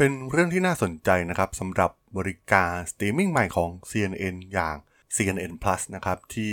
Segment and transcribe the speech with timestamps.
[0.00, 4.76] เป็นเรื่องที่น่าสนใจนะครับสำหรับบริการสตรีมมิ่งใหม่ของ CNN อย่าง
[5.16, 6.52] CNN Plus นะครับที่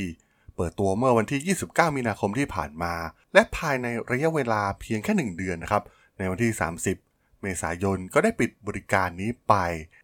[0.56, 2.94] เปิดตัวเมื่อวันที่ 29 มีนาคมที่ผ่านมา
[3.34, 5.84] และภายในระยะเวลาเพียงแค่ 1 เดือนนะครับ
[6.18, 6.52] ในวันที่
[6.98, 9.56] 30 เมษายนก็ได้ปิดบริการนี้ไป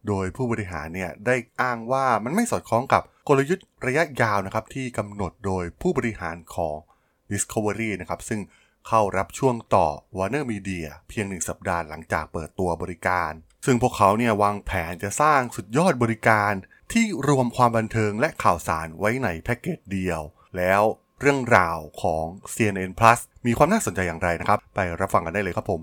[0.08, 6.76] โดยผู้บริหารเนี่ยได้อ้างว่ามันไม่สอดคล้องกับกลยุทธ์ระยะยาวนะครับที่กำหนดโดยผู้บริหารของ
[7.30, 8.40] Discovery นะครับซึ่ง
[8.88, 9.86] เข้ารับช่วงต่อ
[10.16, 13.32] Warner Media เพียงหนึ่งสัปดาห์หลังจากเปิดตัวบริการ
[13.66, 16.52] ซึ่งพวกเขาเนี่ยวางแผนจะสร้างสุดยอดบริการ
[16.92, 20.20] ที่รวมความบันเทิงและข่าวสารไว้ในแพ็กเกจเดียว
[20.56, 20.82] แล้ว
[21.20, 25.80] เรื่องราวของ CNN Plus มีความน่าสนใจอย่างไรนะครับ ไปรับฟังกันได้เลยครับผม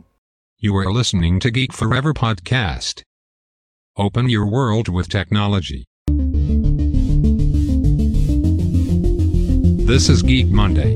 [0.66, 2.96] You are listening to Geek Forever podcast.
[4.06, 5.82] Open your world with technology.
[9.92, 10.92] This is Geek Monday.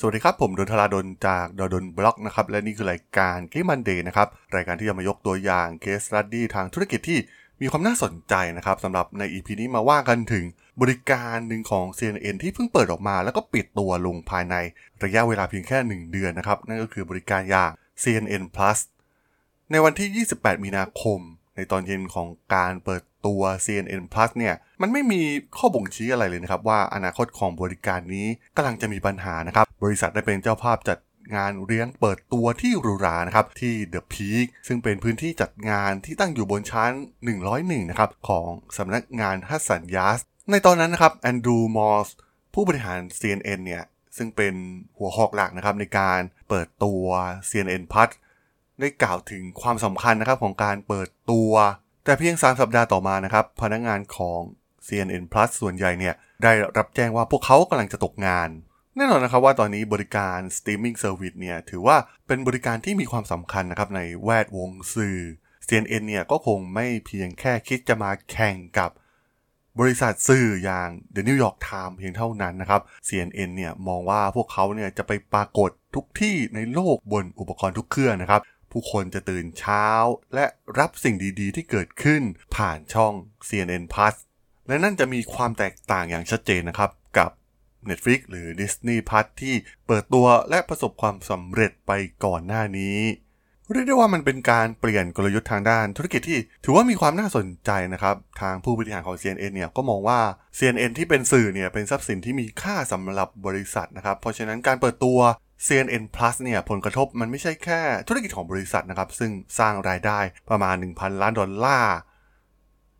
[0.00, 7.18] สวัสดีครับ ผมด.ดล ธราดลจาก ด.ดล็อกนะครับ และนี่คือรายการ Geek Monday นะครับ รายการที่จะมายกตัวอย่างเคส e ั u ดี้ทางธุรกิจที่
[7.60, 10.44] มีความน่าสนใจนะครับสำหรับใน EP นี้มาว่ากันถึง
[10.80, 14.54] บริการหนึ่งของ CNN ที่เพิ่งเปิดออกมา แล้วก็ปิดตัวลงภายใน
[15.04, 17.70] ระยะเวลาเพียงแค่ 1 เดือนนะครับ นั่นก็คือบริการอย่าง
[18.02, 18.78] CNN Plus
[19.70, 21.20] ในวันที่ 28 มีนาคม
[21.56, 25.20] ในตอนเย็นของการเปิดตัว CNN Plus เนี่ยมันไม่มี
[25.56, 28.26] ข้อบ่งชี้อะไรเลยนะครับว่าอนาคตของบริการนี้
[28.56, 30.98] กำลังจะมีปัญหานะครับ บริษัทได้เป็นเจ้าภาพจัด
[31.36, 36.92] งานเลี้ยงเปิดตัวที่หรูหรานะครับที่ The Peak ซึ่งเป็นพื้นที่จัดงานที่ตั้งอยู่บนชั้น
[37.40, 38.48] 101 นะครับของ
[38.78, 40.20] สำนักงานฮัสสันยัส
[40.50, 42.08] ในตอนนั้นนะครับแอนดรูมอส
[42.54, 43.84] ผู้บริหาร CNN เนี่ย
[44.16, 44.54] ซึ่งเป็น
[44.98, 47.04] หัวหอกหลักนะครับในการเปิดตัว
[47.50, 48.10] CNN Plus
[48.80, 51.52] ได้กล่าวถึงความสำคัญนะครับของการเปิดตัว
[52.04, 54.40] แต่เพียง 3 สัปดาห์ต่อมานะครับพนักงงานของ
[54.86, 58.48] CNN Plus ส่วนใหญ่เนี่ยได้รับแจ้งว่าพวกเขากำลังจะตกงาน
[59.00, 61.96] แน่นอนนะครับว่าตอนนี้บริการ Streaming Service เนี่ยถือว่า
[62.26, 65.18] เป็นบริการที่มีความสำคัญนะครับในแวดวงสื่อ
[65.68, 68.90] CNN เนี่ยก็คงไม่เพียงแค่คิดจะมาแข่งกับ
[69.80, 78.40] บริษัทสื่ออย่าง The New York Times เพียงเท่านั้นนะครับ CNN เนี่ยมองว่าพวกเขาเนี่ยจะไปปรากฏทุกที่ในโลกบนอุปกรณ์ทุกเครื่องนะครับ
[78.72, 79.86] ผู้คนจะตื่นเช้า
[80.34, 80.46] และ
[80.78, 82.22] รับสิ่งดีๆ ที่เกิดขึ้น
[82.56, 83.12] ผ่านช่อง
[83.48, 84.14] CNN Plus
[84.68, 87.30] และนั่นจะมีความแตกต่างอย่างชัดเจนนะครับกับ
[87.88, 89.54] Netflix หรือ Disney Plus ที่
[89.86, 91.92] เปิดตัวและประสบความสำเร็จไป
[92.24, 92.98] ก่อนหน้านี้
[93.72, 100.20] เรียกได้ว่ามันเป็นการเปลี่ยนกลยุทธ์ทางด้าน ธุรกิจที่ถือว่ามีความน่าสนใจนะครับ ทางผู้บริหารของ CNN เนี่ยก็มองว่า
[100.58, 105.18] CNN ที่เป็นสื่อเนี่ยเป็นทรัพย์สินที่มีค่าสำหรับบริษัทนะครับ เพราะฉะนั้นการเปิดตัว
[105.66, 110.18] CNN Plus เนี่ยผลกระทบมันไม่ใช่แค่ธุรกิจของบริษัทนะครับ ซึ่งสร้างรายได้
[110.50, 111.96] ประมาณ 1,000 ล้านดอลลาร์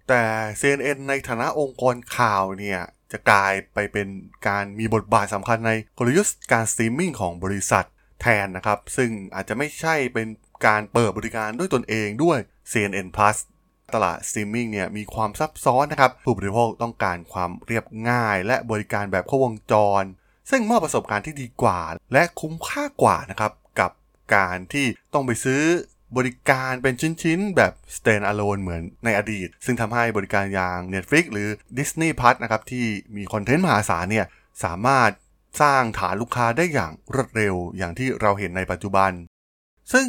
[0.09, 0.23] แต่
[0.61, 2.81] CNN ในฐานะองค์กรข่าวเนี่ย
[3.13, 4.09] จะกลายไปเป็น
[4.49, 7.87] การมีบทบาทสำคัญในกลยุทธ์การสตรีมมิ่งของบริษัท
[8.21, 10.27] แทนนะครับ ซึ่งอาจจะไม่ใช่เป็น
[10.67, 12.39] การเปิดบริการด้วยตนเองด้วย
[12.73, 13.37] CNN Plus
[13.95, 20.03] ตลาดสตรีมมิ่งเนี่ยมีความซับซ้อนนะครับ ผู้บริโภคต้องการความเรียบง่าย และบริการแบบครบวงจร
[20.51, 21.81] ซึ่งมอบประสบการณ์ที่ดีกว่า
[22.13, 23.91] และคุ้มค่ากว่านะครับ กับ
[24.35, 25.63] การที่ต้องไปซื้อ
[26.17, 31.49] บริการเป็นชิ้นๆ แบบ stand alone เหมือนในอดีต ซึ่งทำให้บริการอย่าง Netflix หรือ
[31.79, 32.87] Disney Plus นะครับ ที่
[33.17, 34.27] มีคอนเทนต์มหาศาลเนี่ย
[34.65, 35.11] สามารถ
[35.63, 39.11] สร้างฐานลูกค้าได้อย่างรวดเร็วอย่างที่เราเห็นในปัจจุบัน
[39.93, 40.09] ซึ่ง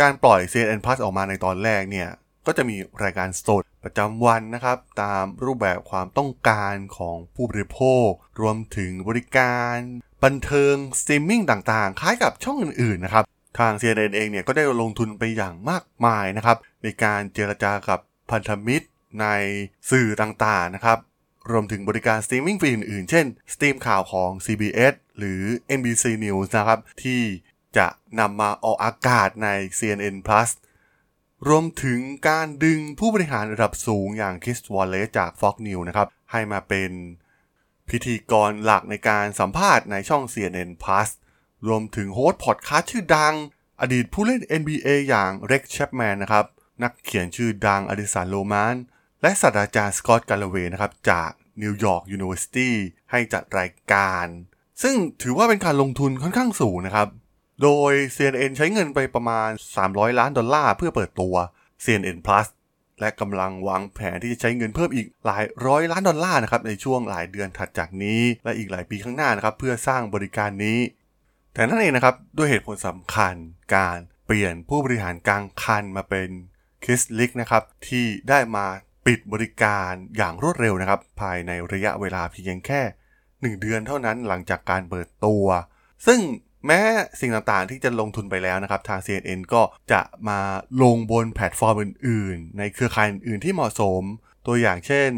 [0.00, 2.08] การปล่อย CNN Plus ออกมาในตอนแรกเนี่ย
[2.46, 8.08] ก็จะมีรายการสดประจำวันนะครับ ตามรูปแบบความต้องการของผู้บริโภค
[8.40, 9.76] รวมถึงบริการ
[10.24, 13.24] บันเทิงสตรีมมิ่งต่างๆ คล้ายกับช่องอื่นๆนะครับ
[13.58, 18.00] ทาง CNN เองเนี่ยก็ได้ลงทุนไปอย่างมากมายนะครับ ในการเจรจากับ
[18.30, 18.86] พันธมิตร
[19.20, 19.26] ใน
[19.90, 20.98] สื่อต่างๆนะครับ
[21.50, 25.42] รวมถึงบริการสตรีมมิ่งฟรีอื่นๆ เช่นสตรีมข่าวของ CBS หรือ
[25.78, 27.22] NBC News นะครับ ที่
[27.76, 27.86] จะ
[28.20, 29.48] นำมาออกอากาศใน
[29.78, 30.50] CNN Plus
[31.48, 36.90] รวมถึงการดึงผู้บริหารระดับสูงอย่าง Chris Wallace จาก Fox News นะครับ ให้มาเป็น
[37.90, 41.08] พิธีกรหลักในการสัมภาษณ์ในช่อง CNN Plus
[41.66, 43.34] รวมถึง host พอดคาสต์ชื่อดัง
[43.80, 46.44] อดีตผู้เล่น NBA อย่าง Rex Chapman นะครับ
[46.82, 48.76] นักเขียนชื่อดัง Alison Roman
[49.22, 51.30] และศาสตราจารย์ Scott Galloway นะครับ จาก
[51.62, 52.74] New York University
[53.10, 54.26] ให้จัดรายการ
[54.82, 57.08] ซึ่งถือว่าเป็นการลงทุนค่อนข้างสูงนะครับ
[57.62, 59.48] โดย CNN ใช้เงินไปประมาณ
[59.82, 61.34] 300 ล้านดอลลาร์เพื่อเปิดตัว
[61.84, 62.46] CNN Plus
[63.00, 70.78] และกำลังวางแผนที่จะใช้เงินเพิ่มอีกหลายร้อยล้านดอลลาร์นะครับในช่วงหลายเดือนถัดจากนี้ และอีกหลายปีข้างหน้านะครับเพื่อสร้างบริการนี้
[71.58, 73.34] แต่นั่นเองนะครับด้วยเหตุผลสำคัญ
[73.76, 76.28] การเปลี่ยนผู้บริหารกลางคันมาเป็น
[76.84, 78.66] คิสลิกนะครับที่ได้มา
[79.06, 82.80] ปิดบริการอย่างรวดเร็วนะครับ ภายในระยะเวลาเพียงแค่
[83.20, 85.44] 1 เดือนเท่านั้นหลังจากการเปิดตัว
[86.06, 86.20] ซึ่ง
[86.66, 86.80] แม้
[87.20, 89.62] สิ่งต่างๆที่จะลงทุนไปแล้วนะครับ ทาง CNN ก็
[89.92, 90.40] จะมา
[90.82, 94.02] ลงบนแพลตฟอร์มอื่น ๆ ในเครือข่ายอื่น ๆ ที่เหมาะสม
[94.46, 95.10] ตัวอย่างเช่น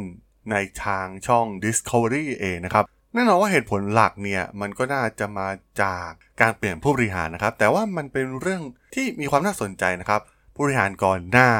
[0.51, 2.85] ในทางช่อง Discovery เองนะครับ
[3.15, 5.49] แน่นอนว่าเหตุผลหลักเนี่ยมันก็น่าจะมา
[5.83, 6.09] จาก
[6.41, 8.63] การเปลี่ยนผู้บริหารนะครับ แต่ว่ามันเป็นเรื่อง
[8.95, 10.21] ที่มีความน่าสนใจนะครับ
[10.55, 11.51] ผู้บริหารก่อนหน้า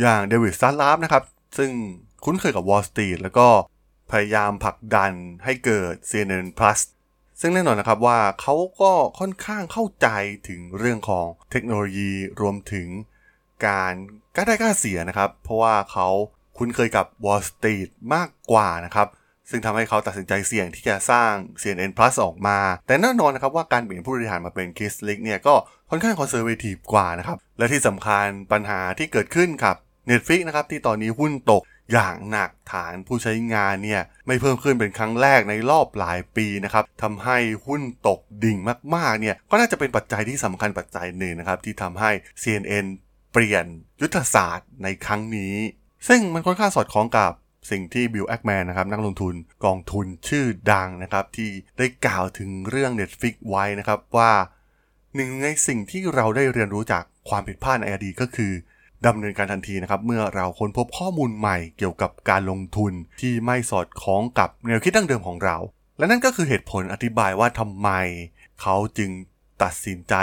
[0.00, 1.24] อย่างเดวิดซัลลาฟนะครับ
[1.58, 1.70] ซึ่ง
[2.24, 3.48] คุ้นเคยกับ Wall Street แล้วก็
[4.10, 5.12] พยายามผลักดัน
[5.44, 6.80] ให้เกิด CNN Plus
[7.40, 10.08] ซึ่งแน่นอนนะครับว่าเขาก็ค่อนข้างเข้าใจ
[10.48, 12.88] ถึงเรื่องของเทคโนโลยีรวมถึง
[13.66, 13.94] การ
[14.36, 16.08] กล้าได้กล้าเสียนะครับ เพราะว่าเขา
[16.58, 19.08] คุ้นเคยกับ Wall Street มากกว่านะครับ
[19.50, 25.54] ซึ่งทำให้เขาตัดสินใจเสี่ยงที่จะสร้าง CNN Plus ออกมา แต่แน่นอนนะครับว่าการเปลี่ยนผู้บริหารมาเป็นคิสลิกเนี่ยก็
[25.90, 29.76] ค่อนข้าง conservative กว่านะครับ และที่สำคัญปัญหาที่เกิดขึ้นครับ
[30.10, 31.62] Netflix นะครับที่ตอนนี้หุ้นตก
[31.92, 38.58] อย่างหนักฐานผู้ใช้งานเนี่ยไม่เพิ่มขึ้นเป็นครั้งแรกในรอบหลายปีนะครับทำให้หุ้นตกดิ่ง
[38.94, 42.10] มากๆเนี่ยก็น่าจะเป็นปัจจัยที่สำคัญปัจจัยหนึ่งนะครับที่ทำให้
[42.42, 42.86] CNN
[43.32, 43.64] เปลี่ยน
[44.00, 45.54] ยุทธศาสตร์ในครั้งนี้
[46.08, 47.32] ซึ่งมันค่อนข้างสอดคล้องกับ
[47.70, 49.34] สิ่งที่ Bill Ackman นะครับนักลงทุน
[49.64, 54.32] กองทุนชื่อดังนะครับ ที่ได้กล่าวถึงเรื่อง Netflix ไว้นะครับว่า
[55.16, 58.52] หนึ่งในสิ่งที่เราได้เรียนรู้จากความผิดพลาดในอดีตก็คือ
[59.06, 65.56] ดำเนินการทันทีนะครับ เมื่อเราค้นพบข้อมูลใหม่เกี่ยวกับการลงทุนที่ไม่สอดคล้องกับแนวคิดดั้งเดิมของเรา
[65.98, 67.90] และนั่นก็คือเหตุผลอธิบายว่าทำไม
[68.60, 69.10] เขาจึง
[69.62, 70.14] ตัดสินใจ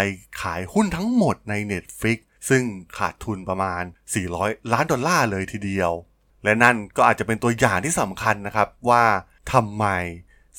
[0.42, 2.18] ขายหุ้นทั้งหมดใน Netflix
[2.50, 2.64] ซึ่ง
[2.98, 3.84] ขาดทุนประมาณ
[4.28, 5.92] 400 ล้านดอลลาร์เลยทีเดียว
[6.46, 9.04] และนั่นก็อาจจะเป็นตัวอย่างที่สำคัญนะครับว่า
[9.54, 9.86] ทำไม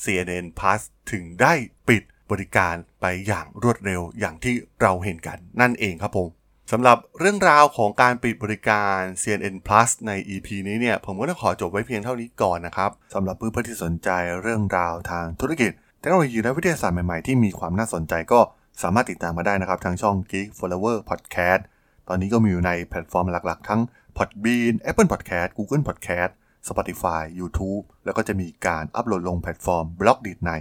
[0.03, 0.81] CNN Plus
[1.11, 1.53] ถึงได้
[1.87, 6.29] ปิดบริการไปอย่างรวดเร็วอย่างที่เราเห็นกันนั่นเองครับผม
[6.71, 14.09] สำหรับเรื่องราวของการปิดบริการ CNN Plus ใน EP นี้เนี่ย ผมก็ต้องขอจบไว้เพียงเท่านี้ก่อนนะครับสำหรับเพื่อนๆที่สนใจ
[14.41, 18.39] เรื่องราวทางธุรกิจเทคโนโลยีและวิทยาศาสตร์ใหม่ๆ ที่มีความน่าสนใจก็
[18.81, 21.61] สามารถติดตามมาได้นะครับ ทางช่อง Geek Flower Podcast
[22.07, 23.81] ตอนนี้ก็มีอยู่ในแพลตฟอร์มหลักๆ ทั้ง
[24.17, 26.31] Podbean Apple Podcast Google Podcast
[26.67, 30.51] Spotify YouTube แล้วก็จะมีการอัปโหลดลงแพลตฟอร์ม Blockdit ใน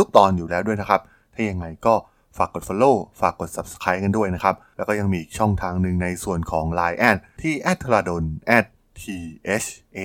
[0.00, 1.00] ทุกๆ ตอนอยู่แล้วด้วยนะครับ
[1.34, 1.94] ถ้ายังไงก็
[2.36, 8.24] ฝากกด Follow ฝากกด Subscribe กันด้วยนะครับ แล้วก็ยังมีช่องทางหนึ่งในส่วนของ Line แอดที่ แอดธราดล
[9.00, 9.02] t
[9.64, 9.66] h
[9.98, 10.00] a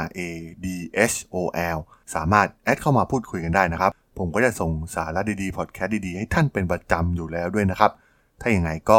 [0.00, 0.20] r a
[0.64, 0.66] d
[1.12, 1.36] h o
[1.76, 1.78] l
[2.14, 7.92] สามารถแอดเข้ามาพูดคุยกันได้นะครับ ผมก็จะส่งสาระดีๆ พอดแคสต์ดีๆ ให้ท่านเป็นประจำอยู่แล้วด้วยนะครับ
[8.40, 8.98] ถ้าอย่างไงก็